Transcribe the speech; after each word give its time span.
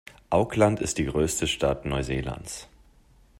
Auckland 0.31 0.79
ist 0.79 0.97
die 0.97 1.05
größte 1.05 1.45
Stadt 1.45 1.85
Neuseelands. 1.85 2.67